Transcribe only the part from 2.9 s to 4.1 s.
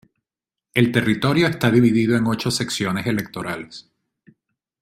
electorales.